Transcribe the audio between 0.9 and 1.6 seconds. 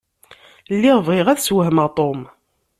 bɣiɣ ad